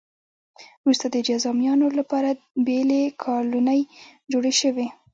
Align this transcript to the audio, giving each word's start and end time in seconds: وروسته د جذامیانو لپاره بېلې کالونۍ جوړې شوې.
وروسته 0.83 1.07
د 1.09 1.15
جذامیانو 1.27 1.87
لپاره 1.99 2.29
بېلې 2.65 3.01
کالونۍ 3.23 3.81
جوړې 4.31 4.53
شوې. 4.61 4.87